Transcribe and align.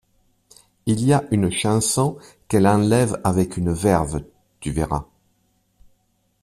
Il 0.87 1.05
y 1.05 1.13
a 1.13 1.25
une 1.29 1.51
chanson 1.51 2.17
qu'elle 2.47 2.65
enlève 2.65 3.21
avec 3.23 3.55
une 3.57 3.71
verve, 3.71 4.23
tu 4.59 4.71
verras… 4.71 5.05